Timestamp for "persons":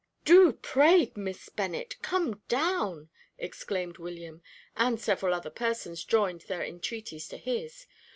5.51-6.03